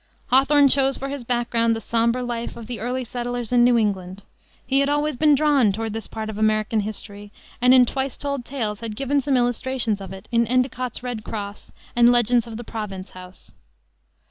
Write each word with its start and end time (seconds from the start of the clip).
Hawthorne 0.31 0.67
chose 0.67 0.97
for 0.97 1.09
his 1.09 1.23
background 1.23 1.75
the 1.75 1.79
somber 1.79 2.23
life 2.23 2.57
of 2.57 2.65
the 2.65 2.79
early 2.79 3.03
settlers 3.03 3.51
in 3.51 3.63
New 3.63 3.77
England. 3.77 4.25
He 4.65 4.79
had 4.79 4.89
always 4.89 5.15
been 5.15 5.35
drawn 5.35 5.71
toward 5.71 5.93
this 5.93 6.07
part 6.07 6.27
of 6.27 6.39
American 6.39 6.79
history, 6.79 7.31
and 7.61 7.71
in 7.71 7.85
Twice 7.85 8.17
Told 8.17 8.43
Tales 8.43 8.79
had 8.79 8.95
given 8.95 9.21
some 9.21 9.37
illustrations 9.37 10.01
of 10.01 10.11
it 10.11 10.27
in 10.31 10.47
Endicott's 10.47 11.03
Red 11.03 11.23
Cross 11.23 11.71
and 11.95 12.11
Legends 12.11 12.47
of 12.47 12.57
the 12.57 12.63
Province 12.63 13.11
House. 13.11 13.53